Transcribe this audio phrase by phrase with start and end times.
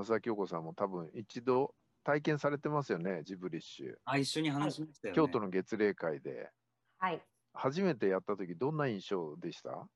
[0.00, 1.74] 浅田京子さんも多分一度
[2.04, 3.94] 体験されてますよね、ジブリッシュ。
[4.04, 5.16] あ、一緒に話しましたよね。
[5.16, 6.50] 京都の月例会で。
[6.98, 7.22] はい。
[7.52, 9.88] 初めてやった時どんな印象でした？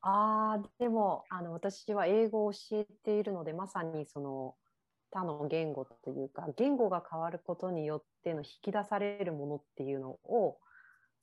[0.00, 4.56] ああ、でも、あの、私は英語を教えているので、まさにその
[5.10, 10.58] 他の言語というか、言語が変わることによっての引き出されるものっていうのを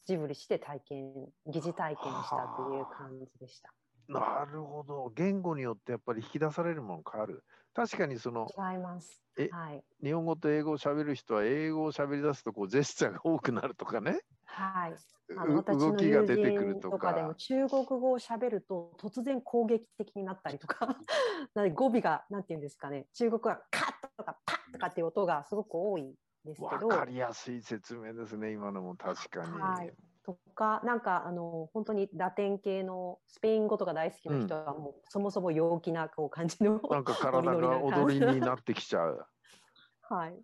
[0.06, 1.14] ジブリして体験、
[1.46, 3.74] 疑似体験したという感じでした。
[4.08, 5.12] なるほど。
[5.16, 7.44] 言語によってやっぱり引き出されるもの変わる。
[7.74, 9.22] 確かにその違います。
[9.38, 9.84] えはい。
[10.02, 14.22] 日本語と英語を喋る人は英語を喋り出すとこうジェスチャーが多くなるとかね。
[14.46, 14.96] はい。
[15.38, 17.36] あの動きが友出てくるとかでもか。
[17.36, 20.98] 中国語を喋ると突然攻撃的になったりとか
[21.56, 26.14] な語尾がなんて言うんですかね中国語はカッとかパッとかっていう音がすごく多いん
[26.46, 29.52] ですけどわかりやすい説明ですね、今のも確かに。
[29.52, 29.94] はい
[30.26, 39.28] とかなんかあの本当にラテン系のスペイン語とか大好きな人はもう、そもそも陽気なこう感じのなんか体が 踊りになってきちゃう。
[40.02, 40.38] はい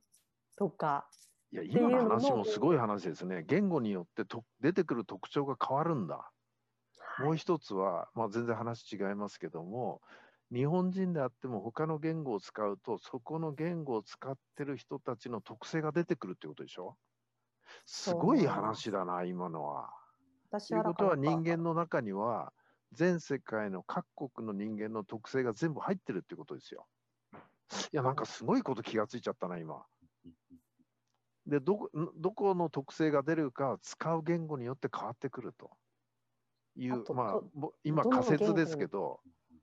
[0.56, 1.08] とか
[1.52, 3.44] いや、今の話もすごい話ですね。
[3.44, 6.16] 言語によってと出てくる特徴が変わるんだ。
[6.16, 10.02] はいもう一つは、まあ、全然話違いますけども、
[10.52, 16.98] 日本人であっても他の言語を使うと、そこの言語を使ってる人たちの特性が出てくるってことでしょ？
[17.86, 19.94] すごい話だな、今のは。
[20.50, 22.52] 私ということは人間の中には
[22.92, 26.88] 全世界の各国の人間の特性が全部入ってるってことですよ。
[27.94, 29.86] いや、なんかすごいこと気がついちゃったな、今。
[31.48, 35.72] で、どどこの特性が出るか使う言語によって変わってくると
[36.76, 39.22] いう、あとまあ今仮説ですけど、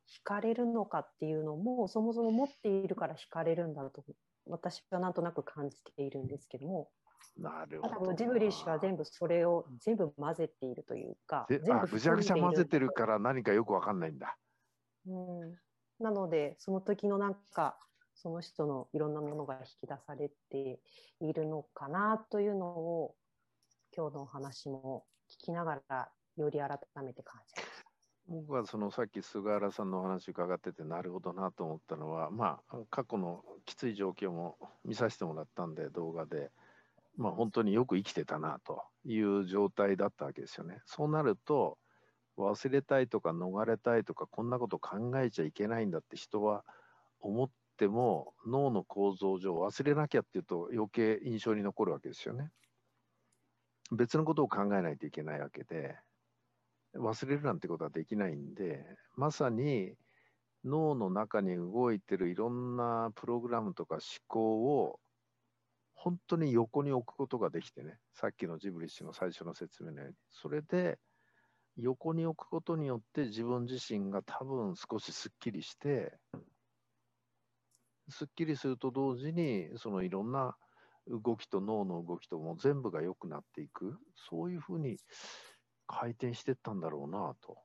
[0.09, 4.03] 惹かれるのかっていうのもそもそも持っているから惹かれるんだと
[4.47, 6.91] 私はなんとなく感じているんですけども
[7.37, 8.01] なるほどな。
[8.01, 11.59] 多分ジブリッシュは全部それを全部混ぜているというかぐ
[12.01, 14.37] ちゃぐちゃ混ぜてるから何かよくわかんないんだ。
[15.07, 15.57] うん、
[16.01, 17.79] なのでその時のなんか
[18.15, 20.81] その人のいろんなものが引き出されて
[21.21, 23.15] いるのかなというのを
[23.97, 27.85] 今日のお話も聞きながらより改めて感じます。
[28.29, 36.51] 僕はそのさっき菅原さんのお話伺っててなるほどなと思ったのはまあ過去のきつい状況も見させてもらったんで動画で
[37.19, 40.81] まあ本当によく生きてたなという状態だったわけですよね。
[40.87, 41.77] そうなると
[42.39, 46.65] 忘れたいとか逃れたいとかこんなこと考えちゃいけないんだって人は
[47.21, 52.51] 思っても脳の構造上忘れなきゃっていうと余計印象に残るわけですよね。
[53.91, 55.97] 別のことを考えないといけないわけで
[56.95, 58.85] 忘れるなんてことはできないんで
[59.17, 59.95] まさに
[60.65, 65.01] 脳の中に動いてるいろんなプログラムとか思考を
[66.01, 70.99] 本当に横に置くことができてねさっきのジブリッシュの最初の説明のようにそれで
[71.77, 76.13] 横に置くことによって自分自身が多分少しすっきりして
[78.09, 80.57] すっきりすると同時にそのいろんな
[81.09, 84.99] 動きと脳の動きとも全部が良くなっていくそういうふうに
[85.89, 87.59] 回転してったんだろうなと。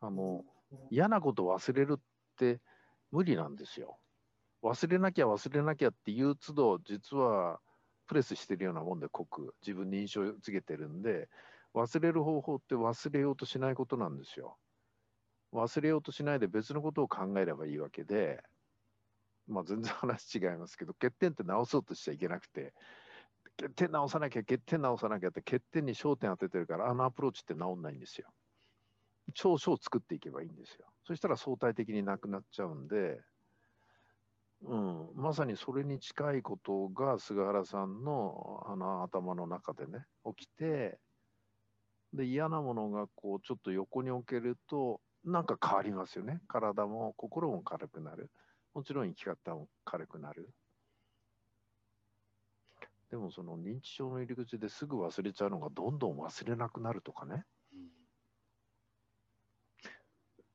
[0.00, 0.44] あの
[0.90, 2.02] 嫌なこと忘れるっ
[2.36, 2.60] て
[3.10, 3.98] 無理なんですよ。
[4.62, 7.60] 忘れなきゃ忘れなきゃっていう都度実は
[8.06, 11.28] プレスしてるようなもんで濃く自分に印象をつけてるんで
[11.74, 14.58] 忘れる方法って忘れようとしないことなんですよ。
[15.52, 18.42] 忘れようとしないで別のことを考えればいいわけで、
[19.46, 22.74] まあ全然話違いますけど欠点って直そうとしちゃいけなくて
[23.60, 28.28] 欠点直さなきゃ欠点直さなきゃって欠点に焦点当ててるからあのアプローチって直んないんですよ。
[29.34, 30.86] 長所を作っていけばいいんですよ。
[31.04, 33.20] そしたら相対的になくなっちゃうんで、
[34.68, 40.04] うん、まさにそれに近いことが菅原さんのあの頭の中でね
[40.36, 40.98] 起きて
[42.12, 46.40] で嫌なものがこうちょっと横に置けるとなんか変わりますよね。
[46.48, 48.30] 体も心も軽くなる。
[48.74, 50.50] もちろん生き方も軽くなる。
[53.10, 57.44] でもその認知症の入り口ですぐ忘れちゃうのがどんどん忘れなくなるとかね。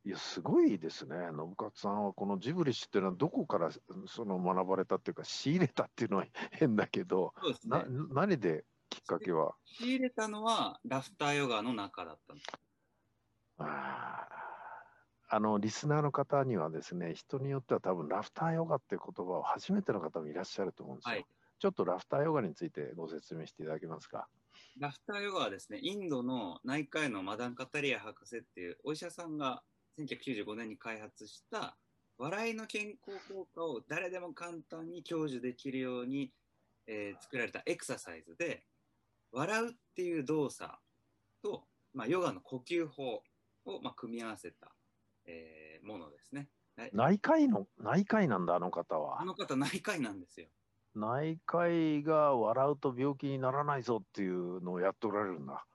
[0.03, 1.15] いや、すごいですね。
[1.29, 3.69] 信勝さんはこのジブリッシュっていうのはどこから
[4.07, 7.85] その学ばれたっていうか仕入れたっていうのは 変だけど、そうですなね。
[8.11, 9.55] 何できっかけは？
[9.65, 12.47] 仕入れたのはラフターヨガの中だったんです。
[13.57, 14.41] あー
[15.33, 21.15] あのリスナーの方にはですね、人によっては多分ラフターヨガっていう言葉を初めての方もいらっしゃると思うんですよ。
[21.15, 21.25] はい。
[21.59, 24.27] ちょっとラフターヨガについてご説明していただけますか？
[24.77, 29.63] ラフターヨガはですね、インドの内科医のマダン・カタリア博士っていうお医者さんが
[29.99, 31.77] 1995年に開発した
[32.17, 36.33] 笑いの健康効果を誰でも簡単に享受できるように、
[36.87, 38.65] えー作られたエクササイズで
[39.31, 40.71] 笑うっていう動作
[41.41, 43.23] と、まあ、ヨガの呼吸法
[43.65, 44.75] を、まあ、組み合わせた、
[45.25, 46.49] えーものですね。
[46.77, 49.25] はい内科医の、内科医なんだ、あの方あは。
[49.25, 50.47] の方内科医なんですよ。
[50.93, 55.65] 内科医が笑うと病気にならないぞっていうのをやっておられるんだ。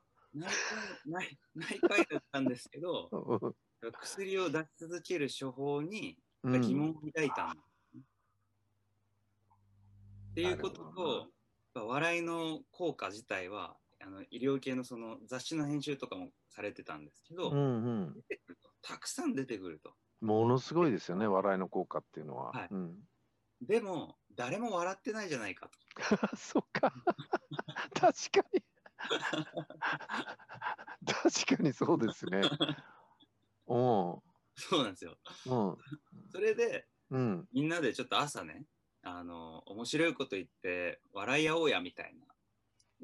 [1.07, 3.11] 内科 医だったんですけど、
[3.93, 7.61] 薬を出し続ける処方にうん疑問を抱いたんで
[7.93, 8.03] すね、
[10.31, 11.27] っていうことと、
[11.75, 17.63] まあ笑いの効果自体はあの医療系のその雑誌の編集とかもされてたんですけど、うんう
[18.03, 18.17] ん。
[18.83, 19.93] たくさん出てくると。
[20.21, 22.53] ものすごいですよね、笑いの効果っていうのは。
[22.53, 22.97] はいうん、
[23.61, 25.79] でも、誰も笑ってないじゃないかと。
[26.37, 26.93] そっか。
[27.95, 28.63] 確かに。
[31.07, 32.43] 確かにそうですね。
[33.67, 34.23] う
[34.57, 35.19] そうなんですよ。
[36.31, 37.49] それで、うん。
[37.53, 38.65] みんなでちょっと朝ね、
[39.03, 42.27] あの、面白いこと言って笑い合おうやみたいな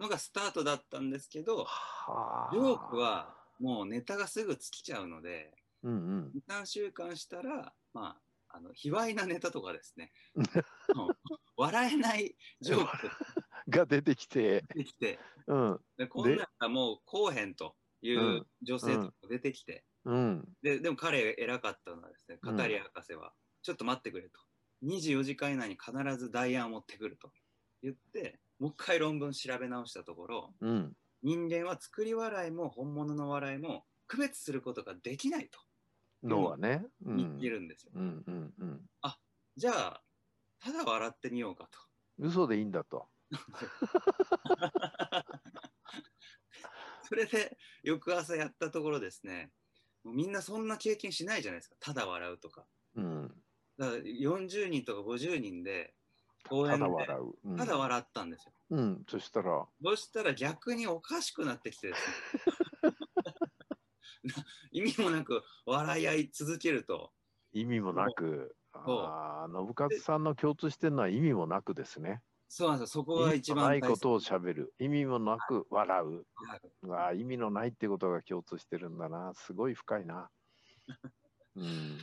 [0.03, 2.51] のがスタートだったんですけど、はあ。
[2.53, 6.33] ジョークはもうネタがすぐ尽きちゃうので、うんうん。
[6.35, 8.17] 2、3週間したら、ま
[8.49, 10.13] あ、あの、卑猥なネタとかですね、
[11.57, 13.17] 笑えないジョークが
[13.69, 15.81] が出てきて、出てきて、うん。
[15.97, 20.49] でこんなんがもうこうへんといううん女性とか出てきて、うん。
[20.63, 23.33] ででも彼偉かったのはですね、うんカタリア博士は、
[23.63, 24.41] ちょっと待ってくれと。
[24.85, 27.31] 24時間以内に必ず代案を持ってくると
[27.83, 30.93] 言って、もう一回論文調べ直したところ、うん。
[31.23, 35.61] 人間は作り笑いも本物の笑いも区別することができないと
[36.29, 36.85] のはね。
[37.05, 37.17] うん。
[37.17, 37.93] 言っているんですよ。
[37.95, 38.81] うんうんうん。
[39.55, 40.03] じゃあ、
[40.61, 41.79] ただ笑ってみようかと。
[42.19, 43.09] 嘘でいいんだと。
[47.03, 49.53] それで翌朝やったところですね、
[50.05, 52.67] みんなそんな経験しないじゃないですか、ただ笑うとか。
[52.95, 53.43] うん。
[53.79, 55.95] だから40人とか50人で
[56.49, 57.35] 公た園でだ笑う。
[57.45, 58.55] うんただ笑ったんですよ。
[58.71, 59.05] うん。
[59.09, 62.17] そしたら、そしたら逆におかしくなってきてですね
[64.25, 64.33] な
[64.73, 67.13] 意味もなく笑い合い続けると、
[67.53, 72.23] 意味もなく、ああ、信勝さんの共通してるのは意味もなくですね。
[72.55, 74.75] そうなんですよ、そこが一番ないことをしゃべる。
[74.79, 76.27] 意味もなく笑う。
[76.87, 79.33] はい意味のないってことが共通してるんだな。
[79.35, 80.31] すごい深いな。
[81.57, 81.99] うん。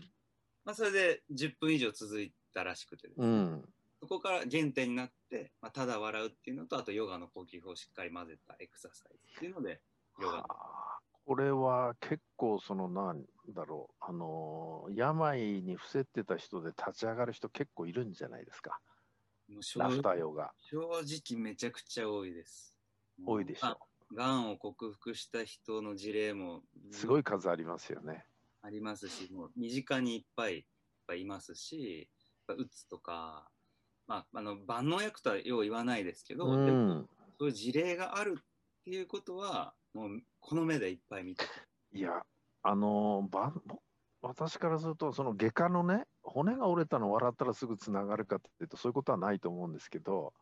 [0.65, 3.73] まあ、それで10分以上続いたらしくてですね、うん。
[4.01, 9.83] そこから原点になって、まあ、ただ笑うっていうのと、あとヨガの呼吸法をしっかり混ぜたエクササイズっていうので、
[10.19, 18.79] ヨガはあこれは結構そのなんだろうあのー病に伏せってた人で立ち上がる人結構いるんじゃないですか
[19.49, 22.75] もう正ラフター直ヨガ正直めちゃくちゃ多いです。
[23.25, 23.77] 多いでしょ。
[24.15, 26.61] がんを克服した人の事例も
[26.91, 28.25] すごい数ありますよね。
[28.61, 30.63] ありますし、もう身近にいっぱいいっ
[31.07, 32.09] ぱいいますし、
[32.47, 33.49] やっぱうつとか、
[34.07, 37.09] まあ、あの万能薬とはよう言わないですけど、うでもん
[37.39, 38.43] そういう事例があるっ
[38.83, 41.45] ていうことは、もうこの目でいっぱい見て。
[41.93, 42.21] いや
[42.61, 43.81] あのーばぼ
[44.21, 50.33] 私からするとその外科のね骨が折れたの笑ったらすぐつながるかっていうとそういうことはないと思うんですけど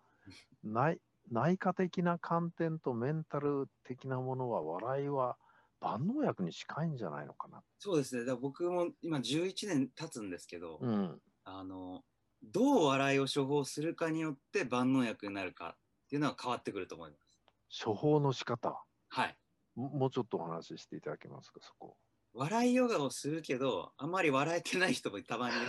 [0.63, 5.37] 内内科的な観点とメンタル的なものは笑いは
[5.79, 7.61] 万能薬に近いんじゃないのかな。
[7.77, 12.03] そうですね、だから僕も今11年経つんですけど、うんあの
[12.43, 15.75] どう笑いを処方するかによって万能薬になるか
[16.05, 17.83] っていうのは変わってくると思います。
[17.83, 19.35] 処方の仕方はい。
[19.75, 21.97] ももうちょっとお話ししていただけますか、そこ。
[22.37, 25.55] 笑いヨガをするけど、あまり笑えてない人もたまに。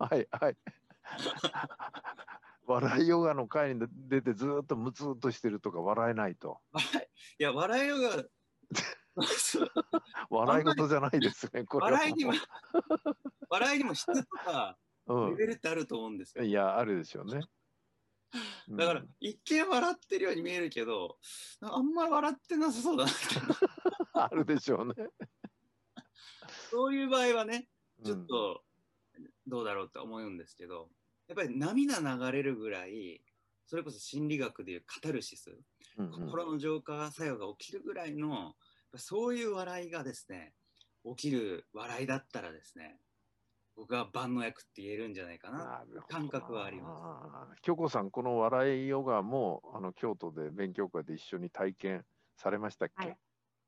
[0.00, 0.56] はい、はい。
[2.66, 6.58] 笑いヨガの会に出てずーっとムツっとしてるとか笑えないと。
[6.72, 6.96] 笑い
[7.38, 8.24] いや、笑いヨガ、
[10.30, 11.92] 笑い事じゃないですね、これは。
[11.92, 12.32] 笑いにも、
[13.50, 16.44] 笑いにも質とかうレベルってあると思うんですよ。
[16.44, 16.46] ん。
[16.46, 17.42] いや、あるでしょうね。
[18.68, 21.18] うんだから、一見笑ってるように見えるけど、
[21.60, 23.10] あんま笑ってなさそうだな。
[24.24, 24.94] あるでしょうね。
[26.70, 27.68] そういう場合はね、
[28.04, 28.22] ちょうん。
[28.24, 28.64] っと
[29.46, 30.90] どうだろうと思うんですけど、
[31.28, 33.22] やっぱり涙流れるぐらい、
[33.66, 35.58] それこそ心理学でいうカタルシス、
[35.96, 36.12] うんうん。
[36.12, 38.56] 心の浄化作用が起きるぐらいの、
[38.96, 40.54] そういう笑いがですね、
[41.04, 43.00] 起きる笑いだったらですね、
[43.74, 45.84] 僕は万能薬って言えるんじゃないかな。
[46.08, 52.06] 感覚はありま京子さん、この笑いヨガもあの京都で勉強会で一緒に体験
[52.36, 53.18] されましたっけ、はい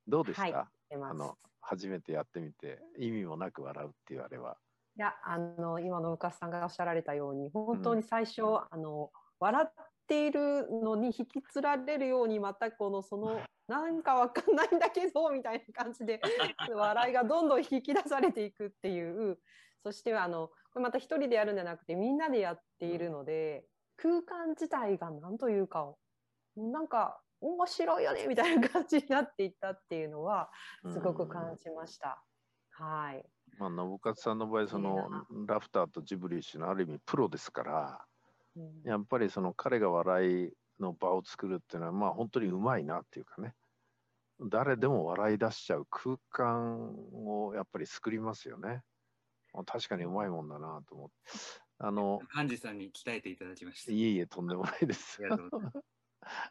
[0.09, 0.53] どうでした、はい
[0.91, 4.57] あの初めてやってみて意味もなく笑うっていうあれは。
[4.97, 9.73] いやあの今の深さんがおっしゃられたように本当に最初、あの笑っ
[10.09, 16.21] ているのに引きつられるようにまたこのその なんかわかんないんだけどみたいな感じで
[16.75, 19.39] 笑いがどんどん引き出されていくっていう
[19.83, 25.95] そしてあのこれまた一人でやるんじゃなくてみんなでやっているので空間自体が何というか
[26.57, 30.51] なんか面白いよねみたいな感じになっていったっていうのは
[30.93, 32.25] すごく感じました。
[32.71, 33.25] はい。
[33.59, 35.09] まあ、信勝さんの場合、その
[35.47, 38.05] ラフターとジブリッシュのある意味プロですから、
[38.57, 43.55] うんやっぱりその彼が笑いの場を作るっていうのは、まあ本当にうまいなっていうかね、
[44.41, 48.83] 誰でも笑い出しちゃう空間をやっぱり作りますよね。
[49.55, 51.15] あ確かにうまいもんだなと思って。
[51.79, 53.93] あの、幹事さんに鍛えていただきました。
[53.93, 55.31] いえいえ、とんでもないですあり。
[55.31, 55.98] がとうございます。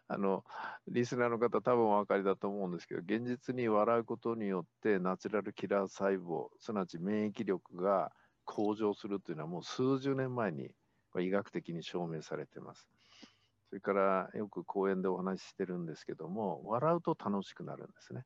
[0.08, 0.44] あの、
[0.88, 8.12] リスナーの方多分お分かりだと思うんですけど、現実に笑うことによってナチュラルキラー細胞、すなわち免疫力が
[8.46, 10.72] 向上するというのはもう数十年前に
[11.20, 12.88] 医学的に証明されてます。
[13.70, 18.24] それからよく講演でお話ししてるんですけども、笑うと楽しくなるんですね。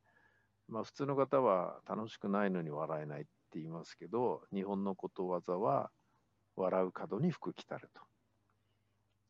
[0.68, 5.92] まあ普通の方は楽しくないのに笑えないって言いますけど、日本のことわざは
[6.56, 8.11] 笑う角に服着たると。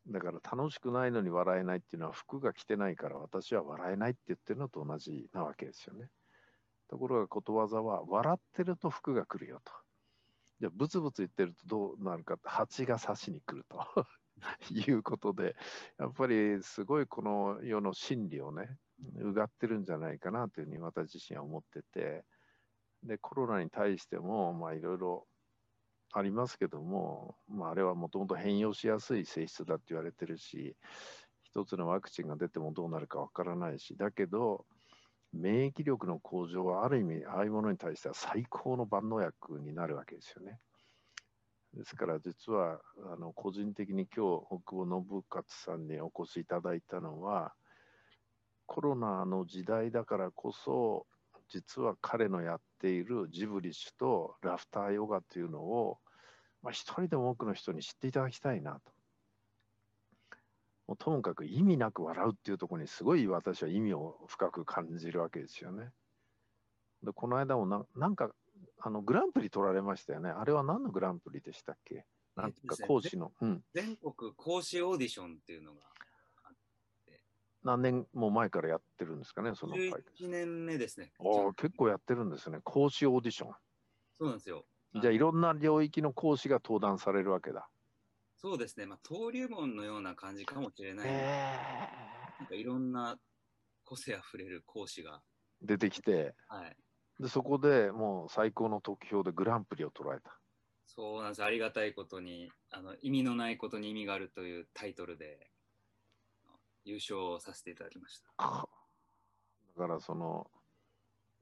[0.08, 6.08] だから楽しくないのに笑えないっていうのは服が着てないから私は笑えないって言ってるのと同じなわけですよね。
[6.88, 9.72] ところがことわざは笑ってると服が来るよと。
[10.60, 14.06] じゃあブツブツ言ってるとどうなるかって蜂が刺しに来ると
[14.70, 15.56] いうことで
[15.98, 18.76] やっぱりすごいこの世の真理をね
[19.16, 22.24] うがってるんじゃないかなというふうに私自身は思ってて
[23.02, 25.26] でコロナに対してもいろいろ
[26.12, 30.76] ありますけども、まあ、あれはもともと変容しやすい性質だって言われてるし、
[31.42, 34.66] 一つのワクチンが出てもどうなるかわからないし、だけど、
[35.32, 40.60] 免疫力の向上はある意味、ああいうものに対しては最高の万能薬になるわけですよね。
[41.74, 42.82] ですから実は
[43.14, 47.54] あの個人的に今日北尾信勝さんにお越しいただいたのは
[48.66, 51.06] コロナの時代だからこそ
[51.52, 55.98] 実は彼のやっているジブリッシュとラフターヨガというのを、
[56.62, 58.92] まあ、一人でも多くの人に知っていただきたいなと。
[60.86, 65.90] もうともかく意味なく笑うっていうところにすごい私は意味を深く感じるわけですよね。
[67.02, 68.30] でこの間もななんか
[68.80, 70.30] あのグランプリ取られましたよね。
[70.30, 72.04] あれは何のグランプリでしたっけ？
[72.36, 75.80] なんか講師の、うん、全国講師オーディションっていうのが
[77.62, 79.90] 何年も前からやってるんですかね、その会。
[80.18, 81.12] 11年目ですね。
[81.20, 82.58] ああ、結構やってるんですね。
[82.64, 83.50] 講師オーディション。
[84.18, 84.64] そうなんですよ。
[85.00, 87.68] じゃあいろんな領域の講師が登壇されるわけだ。
[88.36, 88.86] そうですね。
[88.86, 91.06] まあ、登竜門のような感じかもしれない。
[91.08, 91.88] へ
[92.40, 93.16] なんかいろんな
[93.84, 95.22] 個性あふれる講師が。
[95.62, 96.76] 出てきてはい。
[97.22, 100.36] で、そこでもう最高の得票でグランプリを取られた。
[100.86, 101.44] そうなんです。
[101.44, 105.48] ありがたいことに、あの意味のないことに意味があるというタイトルで
[106.84, 108.28] 優勝させていただきました。
[108.36, 108.68] か
[109.78, 110.50] だからその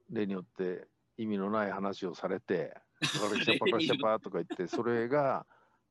[0.09, 5.45] 例によって意味のない話をされて、パカシャパカシャパとか言って、それが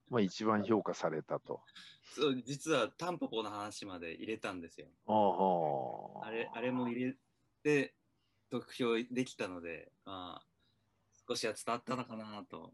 [0.08, 1.62] まあ一番評価されたと。
[2.14, 4.88] そう実はタンポポの話まで入れたんですよ。
[5.06, 7.16] あああれあれも入れ
[7.62, 7.94] て
[8.50, 10.46] 得票できたので、まあ、
[11.28, 12.72] 少しは伝わったのかなと。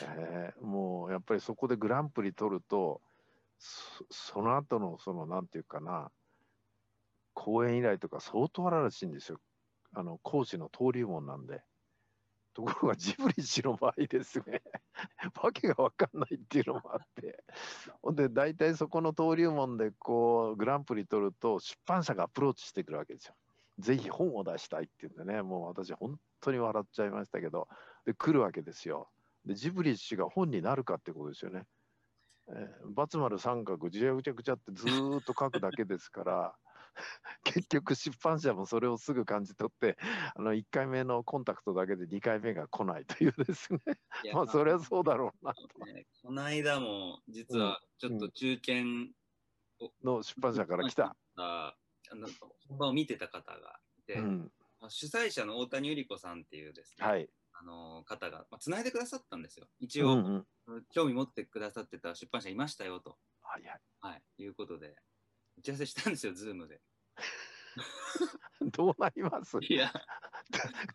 [0.00, 3.02] えーもうやっぱりそこでグランプリ取ると
[3.58, 6.10] そその後のそのなんていうかな
[7.34, 9.38] 講演依頼とか相当あるらしいんですよ
[9.92, 11.62] あの講師の登竜門なんで
[12.54, 14.62] ところがジブリッシュの場合ですね。
[15.42, 17.42] わけが分かんないっていうのもあって。
[18.02, 23.34] ほんで大体そこの登竜門でこうグランプリ取ると出版社がアプローチしてくるわけですよ。
[23.78, 25.42] ぜひ本を出したいっていうんでね。
[25.42, 27.68] もう私本当に笑っちゃいましたけど。
[28.04, 29.08] で来るわけですよ。
[29.44, 31.66] でジブリッシュが本になるかってことですよね。
[32.48, 34.90] えー、バツ丸三角ぐちゃぐちゃぐちゃってずっ
[35.22, 36.54] と書くだけですから。
[37.44, 39.96] 結局出版社もそれをすぐ感じ取って
[40.34, 43.80] あの1回目のコンタクトだけで2回目が来ないというですね
[44.32, 45.54] まあそれはそうだろうな
[45.86, 49.12] ねこの間も実はちょっと中堅
[50.04, 51.16] の出版社から来た。
[51.36, 51.74] あ
[52.10, 52.28] あの
[52.68, 54.52] 本番を見てた方がいて、うん、
[54.88, 57.28] 主催者の大谷由里子さんっていうですね、はい。
[57.54, 59.66] あの方が、まあ、繋いでくださったんですよ。
[59.80, 63.80] 一応、うんうん、興味持ってくださってた出版社いましたよと、はいはい。
[64.00, 64.96] はい、いうことで、
[65.58, 66.80] 打ち合わせしたんですよ、ズームで。
[68.60, 69.58] どうなります？
[69.62, 69.92] いや、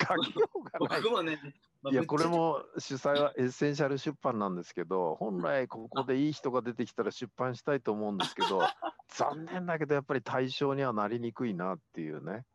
[0.01, 1.01] 書きようがない。
[1.01, 1.11] 僕。
[1.11, 1.39] もね、
[1.81, 8.61] まあいやこれも主催はエッセンシャル出版なんですけど本来ここでいい人が出てきたら出版したいと思うんですけど
[9.09, 12.45] 残念だけどやっぱり対象にはなりにくいなっていうね。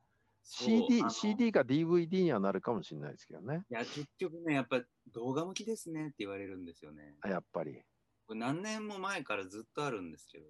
[0.44, 3.62] CD, CD か DVD にはなるかもしれないですけどね。
[3.71, 4.82] いや、結局ね、やっぱ
[5.12, 7.16] 動画向きですねって言われるんですよね。
[7.25, 7.80] やっぱり。
[8.26, 10.47] これ何年も前からずっとあるんですけど、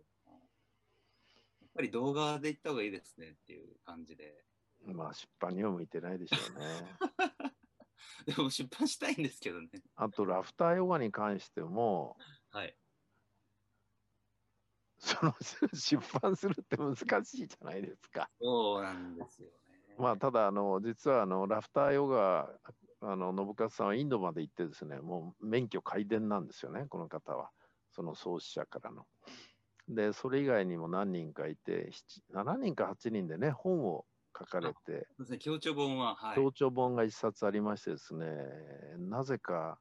[1.74, 4.44] ぱり動画で行った方がいいですねっていう感じで。
[4.84, 6.66] まあ出版には向いてないでしょうね
[8.26, 9.68] でも出版したいんですけどね。
[9.94, 12.16] あとラフターヨガに関しても
[12.50, 12.76] はい。
[14.98, 15.34] その
[15.72, 19.94] 出版するって難しいじゃないですかそうなんですよね。
[19.98, 22.48] まあただあの実はあのラフターヨガ
[23.04, 27.50] あの信勝さんはインドまで行ってですね、もう免許改伝なんですよね、この方は、
[27.90, 29.06] その創始者からの。
[29.88, 31.90] で、それ以外にも何人かいて、
[32.34, 34.04] 7人か8人でね、本を
[34.38, 38.26] 書かれて、そうですね、強調本は、はい、強調本が一冊ありましてですね、
[38.98, 39.78] なぜか、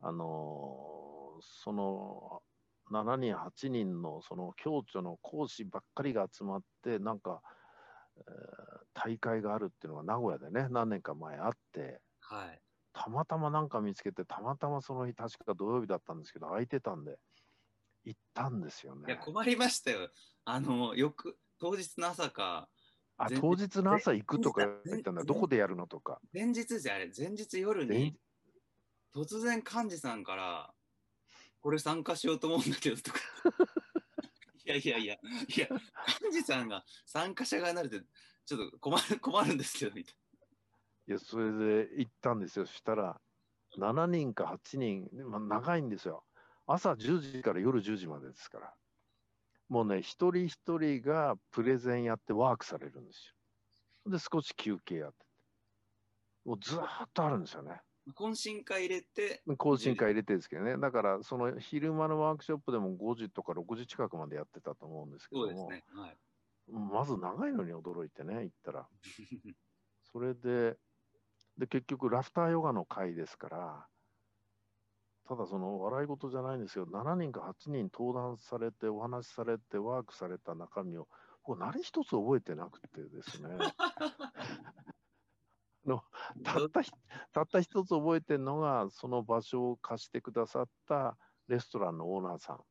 [0.00, 2.42] あのその
[2.90, 7.42] 7人、8人のその共著の講師ばっかりが集まって、なんか、
[8.16, 8.24] えー、
[8.94, 12.60] 大会があるっていうのが名古屋でね、何年か前あって、はい、
[12.92, 17.18] たまたまなんか見つけて、たまたまその日、確か土曜日だったんですけど、空いてたんで、
[18.08, 19.04] 行ったんですよね。
[19.06, 20.08] いや、困りましたよ。
[20.44, 22.68] あの、よく、当日の朝か、
[23.18, 25.24] あ、当日の朝行くとか言ったんだ。
[25.24, 26.20] どこでやるのとか。
[26.32, 28.16] 前日じゃあれ、前日夜に、
[29.14, 30.72] 突然幹事さんから、
[31.60, 33.18] これ参加しようと思うんだけどとか。
[34.64, 35.68] いやいやいや、いや、
[36.22, 38.06] 幹事さんが参加者側になるって、
[38.46, 40.20] ちょっと困る困るんですけど、みたいな。
[41.08, 42.66] いや、それで行ったんですよ。
[42.66, 43.20] そしたら、
[43.76, 46.24] 7人か8人、まあ、長いんですよ。
[46.68, 48.74] 朝10時から夜10時までですから。
[49.68, 53.34] もうね、一人一人がプレゼンやってワークされるんです
[54.06, 54.12] よ。
[54.12, 55.16] で、少し休憩やって
[56.44, 57.80] もうずーっとあるんですよね。
[58.16, 60.78] 懇親会入れて懇親会入れてですけどね。
[60.78, 66.16] だから、その昼間のワークショップでも5時とか6時近くまでやってたと思うんですけども、ねはい、
[66.70, 68.88] まず長いのに驚いてね、行ったら。
[70.10, 70.78] それで、
[71.58, 73.86] で、結局、ラフターヨガの会ですから、
[75.28, 81.06] ただその笑い事じゃないんですけど、7人か8人登壇されて、お話しされて、ワークされた中身を、
[81.44, 83.50] 僕何一つ覚えてなくてですね。
[85.84, 86.02] の
[86.44, 86.80] たった
[87.32, 92.64] たった一つ覚えてるのが、その場所を貸してくださったレストランのオーナーさん。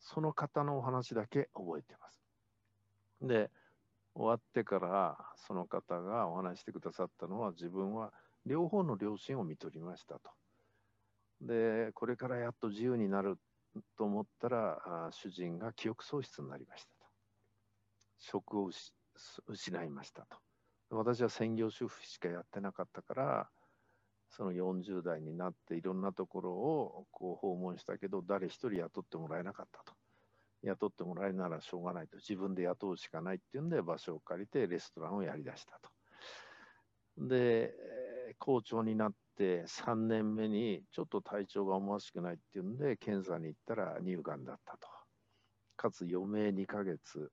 [0.00, 2.24] その方のお話だけ覚えてます。
[3.20, 3.52] で、
[4.14, 8.12] 終わってからその方がお話してくださったのは、自分は
[8.44, 10.30] 両方の両親を見取りましたと。
[11.44, 13.38] で、これからやっと自由になる
[13.96, 17.06] と思ったら、主人が記憶喪失になりましたと。
[18.18, 18.70] 職を
[19.46, 20.38] 失いましたと。
[20.90, 23.50] 私は専業主婦しかやってなかったから、
[24.30, 29.94] その40代になっていろんなところをこう訪問したけど、誰一人雇ってもらえなかったと。
[30.62, 32.16] 雇ってもらえるならしょうがないと。
[32.16, 35.90] 自分で雇うしかないっていうんで場所を借りてレストランをやりだしたと。
[37.18, 37.74] で、
[38.38, 44.88] 校長になって3年目にちょっと体調が思わしくないっていうんで検査に行ったら乳がんだったと。
[45.76, 47.32] かつ余命2ヶ月、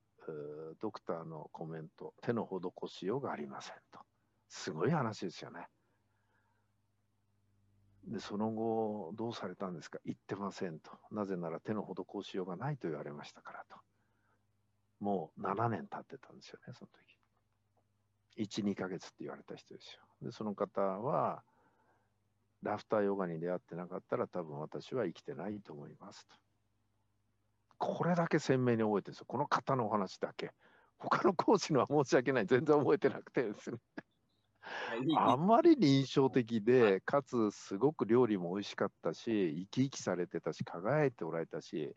[0.80, 4.00] ドクターのコメント、手の施しようがありませんと。
[4.48, 5.68] すごい話ですよね。
[8.04, 10.00] で、その後、どうされたんですか？
[10.04, 10.90] 言ってませんと。
[11.12, 13.76] なぜなら手の施しようがないと言われましたからと。
[14.98, 16.90] もう7年経ってたんですよね、その
[18.36, 18.60] 時。
[18.60, 20.02] 1、2ヶ月って言われた人ですよ。
[20.20, 21.44] で、その方は、
[22.62, 26.36] ラフターヨガに出会ってなかったら多分私は生きてないと思いますと。
[27.78, 29.24] これだけ鮮明に覚えてるんですよ。
[29.26, 30.52] この方のお話だけ。
[30.98, 32.46] 他の講師のは申し訳ない。
[32.46, 33.78] 全然覚えてなくてですね。
[35.16, 41.96] あまりに印象的で、かつすごく料理も美味しかったし、生き生きされてたし、輝いておられたし、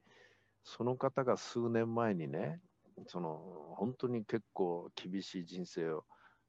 [0.64, 2.60] その方が数年前にね、
[3.08, 6.06] その本当に結構厳しい人生を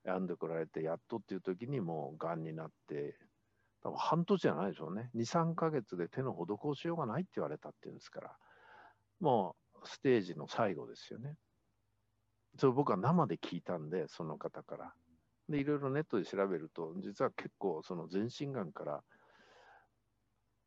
[0.07, 3.19] 選んでこられて、やっとっていう時にもうがんになって、
[3.83, 5.11] 多分半年じゃないでしょうね。
[5.15, 8.37] 2、3ヶ月で手の施しようがないって言われたっていうんですから。
[9.21, 11.37] もうステージの最後ですよね。
[12.59, 14.95] それ僕は生で聞いたんで、その方から。
[15.49, 19.05] で、いろいろネットで調べると、実は結構その全身がんから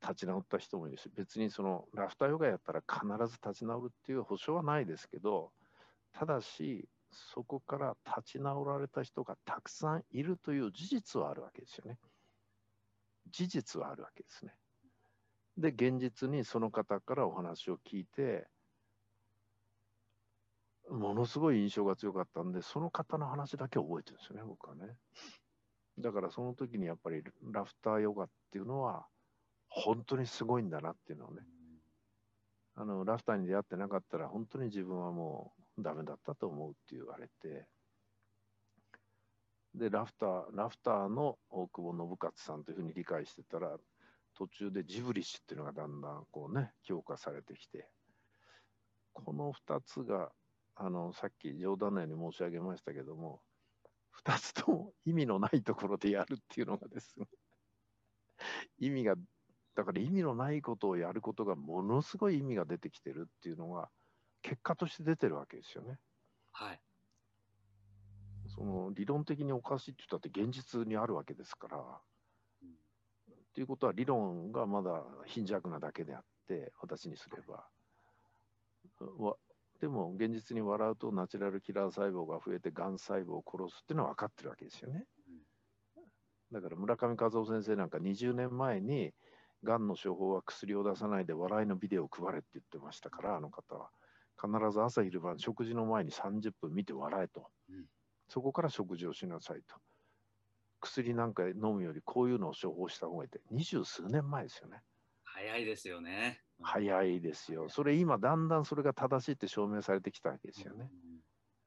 [0.01, 5.51] 立ち直った人もいるし、別にそのラフターヨガやったら必ず立ち直るっていう保証はないですけど、
[6.13, 11.97] ただし、そこから立ち直られた人がたくさんいるという事実はあるわけですよね。
[13.31, 14.53] 事実はあるわけですね。
[15.57, 18.47] で、現実にその方からお話を聞いて、
[20.89, 24.97] ものすごい印象が強かったんで、その方の話だけ覚えてるんですよね、僕はね。
[25.99, 29.05] だからその時にやっぱりラフターヨガっていうのは、
[29.67, 31.41] 本当にすごいんだなっていうのをね、
[32.75, 37.67] あのラフターに出会ってなかったら、本当に自分はもうダメだったと思うって言われて、
[39.75, 43.77] で、ラフター、ラフターの大久保信勝さんというふうに理解してたら、
[44.33, 47.89] 途中でジブリッシュっていうのがだんだんこうね、強化されてきて、
[49.13, 50.31] この2つが、
[50.75, 53.41] あの、さっき冗談のように申し上げましたけども、
[54.11, 57.27] 2つとも意味のないところでやるっていうのがですね、
[58.77, 59.15] 意味が、
[59.75, 63.91] だから意味のないことをやることがものすごい意味が出てきてるっていうのが、
[64.41, 65.99] 結果として出てるわけですよね。
[66.51, 66.81] はい。
[68.59, 71.77] その理論的におかしいって言ったって現実にあるわけですから。
[71.77, 72.79] うん
[73.49, 77.65] っていうことは理論がまだ貧弱なだけであって私にすれば。
[79.17, 79.35] わ
[79.81, 85.05] でも現実に笑うとナチュラルキラー細胞が増えてがん細胞を殺すっていうのは分かってるわけですよね。
[86.51, 89.13] だから村上和夫先生なんか20年前に
[89.63, 93.89] がんの処方は薬を出さないで笑いのビデオを配れって言ってましたからあの方は
[94.41, 97.49] 必ず朝昼晩食事の前に30分見て笑えと、
[98.29, 99.75] そこから食事をしなさいと。
[100.81, 103.41] 薬なんか飲むよりこういうのを処方した方がいいって。
[103.51, 104.81] 二十数年前ですよね。
[105.23, 106.41] 早いですよね。
[106.61, 107.69] 早いですよ。
[107.69, 110.89] それ今だんだんそれが正しいって証明されてきたわけですよね、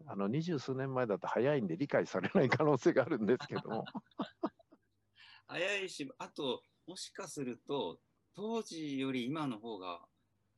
[0.07, 3.85] あの二十数年前だと早いんで理解されない可能性があるんですけども。
[5.47, 7.99] 早いし、あと、もしかすると、
[8.35, 10.01] 当時より今の方が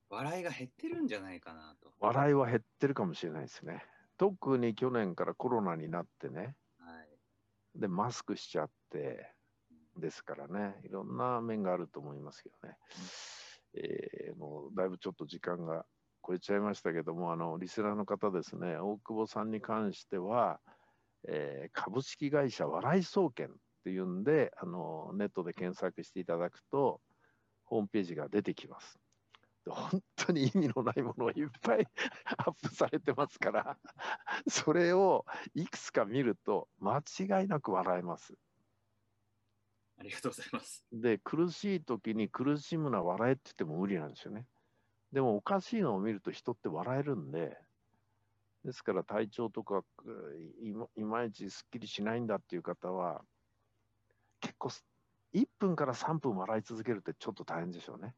[0.08, 1.92] 笑いが減ってるんじゃないかなと。
[2.00, 3.84] 笑いは減ってるかもしれないですね
[4.18, 6.54] 特に去年からコロナになってね。
[6.78, 7.02] は
[7.76, 7.80] い。
[7.80, 9.32] でマスクしちゃって
[9.96, 10.76] ですからね。
[10.84, 12.76] いろんな面があると思いますけどね、
[13.74, 15.84] えーもうだいぶちょっと時間が
[16.26, 18.76] 超えちゃいましたけどもあのリスナーの方ですね。
[18.76, 20.60] 大久保さんに関しては、
[21.28, 23.50] えー株式会社笑い総研っ
[23.84, 27.00] ていうんであのネットで検索していただくと
[27.64, 28.98] ホームページが出てきます。
[29.64, 31.86] で本当に意味のないものをいっぱい
[32.36, 33.78] アップされてますから
[34.48, 35.24] それを
[35.54, 38.34] いくつか見ると間違いなく笑えます。
[39.96, 40.84] ありがとうございます。
[40.92, 44.46] で苦しい時に苦しむな笑えって言っても無理なんですよね。
[45.12, 47.56] でもおかしいのを見ると人って笑えるんで
[48.64, 49.84] ですから体調とかう
[50.60, 53.24] いまいまいちすっきりしないんだっていう方は
[54.40, 54.84] 結構す
[55.34, 58.14] 1分から3分笑い続けるってちょっと大変でしょうね。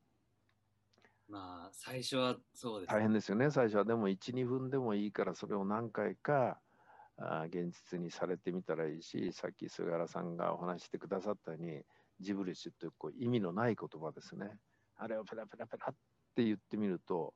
[1.28, 3.50] まあ、最初はそうです、大変ですよね。
[3.50, 3.84] 最初は。
[3.84, 6.60] でも12分でもいいからそれを何回か
[7.16, 11.82] あー現実にされてみたらいいしさっき菅原さんがお話ししてくださったように
[12.20, 14.58] ジブリッシュってこう意味のない言葉ですね。
[14.96, 15.94] あれをペラペラペラっ
[16.34, 17.34] て言ってみると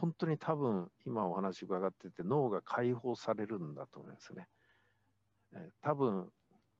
[0.00, 4.48] 本当に多分今お話伺ってて脳が解放されるんだと思いますね。
[5.52, 6.32] えー多分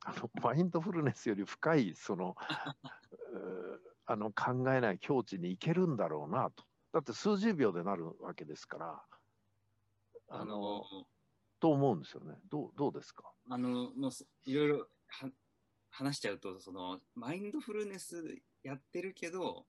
[0.04, 2.36] あのマインドフルネスより深いその
[4.10, 6.64] あの考えない境地に行けるんだろうなと。
[6.94, 9.04] だって数十秒でなるわけですから、
[10.30, 11.06] ああのの、
[11.60, 12.38] と思うんですよね。
[12.48, 13.34] どうどうですか？
[13.50, 15.30] あの、もうすいろいろは
[15.90, 19.66] 話しちゃうと、その、マインドフルネスやってるけど、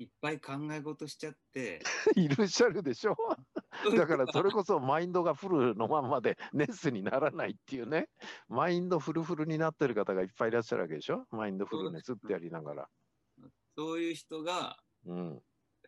[0.00, 1.80] いっぱい考え事しちゃって、
[2.16, 3.16] いらっしゃるでしょ？
[3.96, 8.08] だからそれこそマインドがフルのまんまでネスにならないっていうね、
[8.48, 11.26] マインドフルフルになってる方がいっぱいいらっしゃるわけでしょ？
[11.30, 12.88] マインドフルネスってやりながら。
[13.78, 15.28] そういう人がうん。
[15.28, 15.40] やっ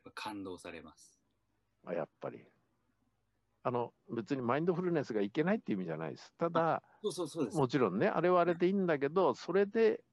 [0.05, 1.20] ぱ感動されます。
[1.85, 2.46] あやっぱり。
[3.64, 6.33] あの、別にマインドフルネスがいけないっていう意味じゃないです。
[6.38, 7.57] ただ、そうそうそうです。
[7.57, 10.05] もちろんね、あれはあれでいいんだけど、それで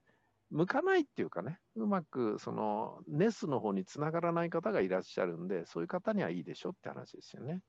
[0.49, 7.61] 向かないっていうかね、うまくそのネスの方につながらない方がいらっしゃるんで、そういう方にはいいでしょって話ですよね。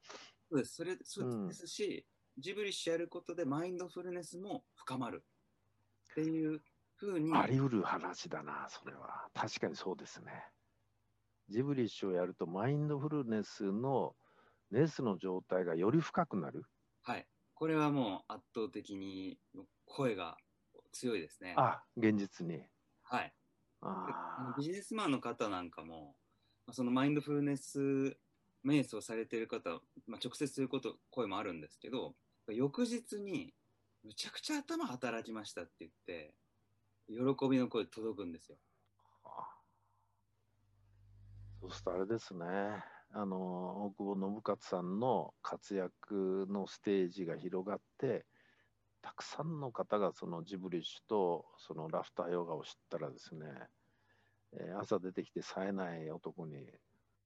[0.50, 0.74] そうです。
[0.74, 2.06] それそうですし、
[2.38, 5.22] ジブリッシュやることでマインドフルネスも深まる
[6.12, 6.62] っていう
[6.98, 9.28] ふうに、あり得る話だな、それは。
[9.34, 10.32] 確かにそうですね。
[11.48, 14.14] ジブリッシュをやると、マインドフルネスの
[14.70, 16.64] ネスの状態がより深くなる。
[17.02, 17.26] はい。
[17.54, 19.38] これはもう圧倒的に
[19.86, 20.36] 声が
[20.92, 21.54] 強いですね。
[21.56, 22.62] あ、現実に。
[23.02, 23.32] はい。
[23.80, 26.16] あビジネスマンの方なんかも、
[26.66, 28.18] まあそのマインドフルネス
[28.64, 32.14] 瞑想されている方、まあ、直接そういうこと、声もあるんですけど、
[32.48, 33.54] 翌日に、
[34.04, 36.34] むちゃくちゃ頭働きましたって言って、
[37.08, 38.58] 喜びの声届くんですよ。
[39.24, 39.48] あ
[41.60, 42.44] そうするとあれですね。
[43.14, 48.26] あの、大久保信勝さんの活躍のステージが広がって、
[49.00, 53.46] たくさんの方がそのジブリッシュとそのラフターヨガを知ったらですね、
[54.52, 56.66] えー朝出てきて冴えない男に、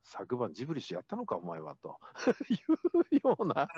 [0.04, 1.98] 昨晩ジブリッシュやったのか、お前はと
[2.50, 3.68] いうような、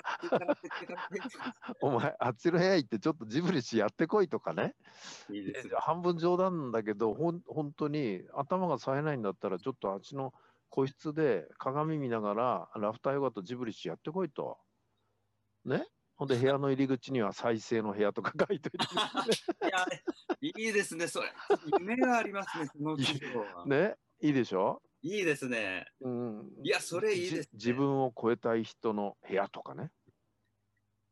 [1.81, 4.75] お前、あっちの部屋行ってちょっとジブリッシュやってこいとかね、
[5.29, 10.33] いいですえ半分冗談だけど、ほん本当に頭が冴えないんだったら、ちょっとあっちの
[10.69, 14.57] 個室で鏡見ながら、ラフターヨガとジブリッシュやってこいと。
[15.63, 15.85] ね？
[16.17, 18.95] ほんで、部屋の入り口には再生の部屋とか書いといてです
[19.63, 19.85] いや、
[20.41, 21.31] いいですね、それ。
[21.79, 23.65] 夢がありますね、その企業は。
[23.65, 23.77] ね。
[23.89, 23.95] ね？
[24.21, 25.85] いいでしょ、いいですね。
[26.01, 29.91] うん、いやそれいいですねじ自分を超えたい人の部屋とかね。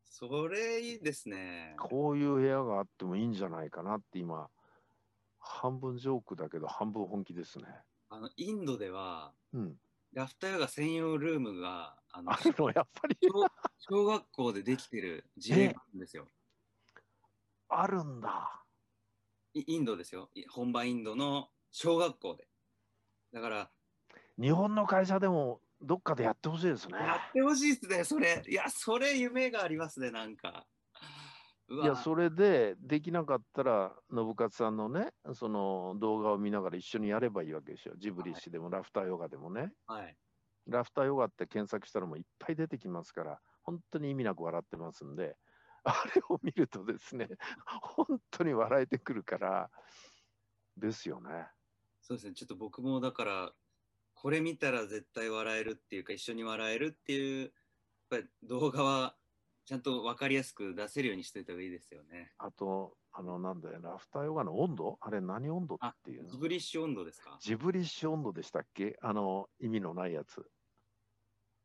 [0.03, 1.75] それいいですね。
[1.77, 4.49] こういう部屋があってもいいんじゃないかなって今、
[5.37, 7.65] 半分ジョークだけど半分本気ですね。
[8.09, 9.75] あのインドでは、うん。
[10.13, 13.15] ラフターヨガ専用ルームがあのあるの、やっぱり。
[13.21, 13.45] 小
[13.77, 16.27] 小学校でできてる事例があるんですよ。
[17.69, 18.63] あるんだ。
[19.53, 20.31] イインドですよ。
[20.33, 22.47] い本場インドの小学校で。
[23.33, 23.71] だから、
[24.39, 26.97] 日本の会社でもどっかでやってほしいですね。
[26.97, 28.41] やってほしいですね、それ。
[28.47, 30.65] いや、それ夢がありますね、なんか。
[31.69, 37.95] いや、それでできなかったら、信勝さんのね、その動画を見ながら一緒にやればいいわけですよ。
[37.97, 39.73] ジブリ氏でもラフターヨガでもね。
[39.87, 40.17] はい。
[40.67, 45.35] ラフターヨガって検索したらもういっぱい出てきますから、本当に意味なく笑ってますんで、
[45.83, 47.29] あれを見るとですね、
[47.65, 49.69] 本当に笑えてくるから、
[50.77, 51.47] ですよね。
[52.01, 53.53] そうですね、ちょっと僕もだから、
[54.23, 57.51] これ見たら絶対笑えるっていうか、一緒に笑えるっていう、やっ
[58.09, 59.17] ぱり動画は
[59.65, 62.31] ちゃんと分かりやすく出せるようにしといた方がいいですよね。
[62.37, 64.97] あと、あの、なんだよ、ラフターヨガの温度？
[65.01, 66.29] あれ何温度っていうの？
[66.29, 67.37] ジブリッシュ温度ですか？
[67.41, 68.97] ジブリッシュ温度でしたっけ？
[69.01, 70.45] あの、意味のないやつ。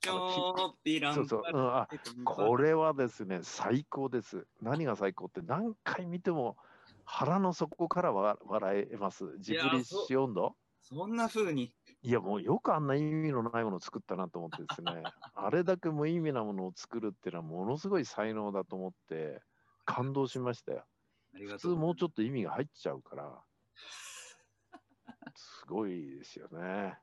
[0.03, 1.89] ーぴらんそうそう、うん、あ
[2.25, 4.49] これはですね、最高です。
[4.61, 6.57] 何が最高って、何回見ても
[7.05, 9.37] 腹の底からわ笑えます。
[9.39, 10.57] ジブリッシュ温度？
[10.81, 11.73] そんな風に。
[12.03, 15.03] いや、もうよくあんな意味のないものを作ったなと思ってですね、
[15.35, 19.43] あれだけ無意味なものを作るっていうのはものすごい才能だと思って、
[19.85, 20.87] 感動しましたよ。
[21.33, 23.43] 普通もうちょっと意味が入っちゃうから、
[25.35, 26.99] すごいですよね。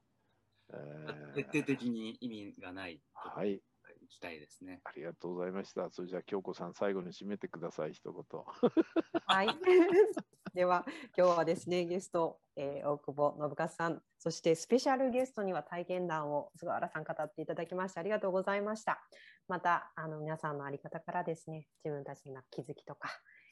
[0.70, 1.34] えー。
[1.34, 3.62] 徹底的に意味がないはい、
[4.06, 4.82] 行きたいですね。
[4.84, 5.90] ありがとうございました。
[5.90, 8.24] それじゃあ、京子さん、最後に締めてください、一言。
[9.26, 9.48] はい。
[10.54, 10.86] では、
[11.18, 19.02] 今日はですね、ゲスト、えー大久保信勝さん、そしてスペシャルゲストには体験談を菅原さん語っていただきましてありがとうございました。
[19.48, 23.10] また、あの皆さんのあり方からですね、自分たちの気づきとか、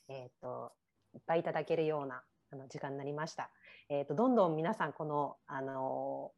[0.07, 0.73] えっ、と、
[1.13, 3.51] いっぱいいただけるようなあの時間になりました。
[3.89, 6.31] えっ、と、どんどん皆さん、この、あの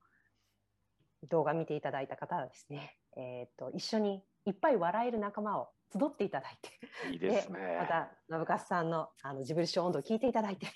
[1.29, 6.69] 動画見ていただいた方はですね、えっ、と、一緒にいっぱい笑える仲間を集っていただいて、
[7.11, 7.77] いいですね。
[7.79, 10.67] また信勝さんのあのジブリショー温度を聞いていただいて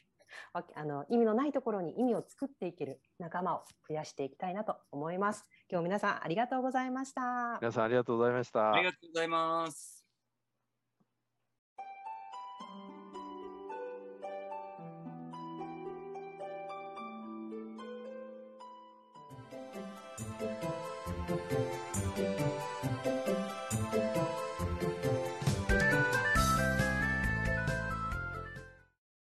[0.54, 5.46] わあの意味のないところに意味を作っていける仲間を増やしていきたいなと思います。
[5.70, 7.60] 今日皆さんありがとうございました。
[7.62, 8.74] 皆さん、ありがとうございました。
[8.74, 9.99] ありがとうございます。